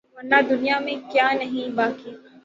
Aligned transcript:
ورنہ 0.15 0.39
دنیا 0.49 0.77
میں 0.85 0.95
کیا 1.11 1.27
نہیں 1.39 1.67
باقی 1.77 2.11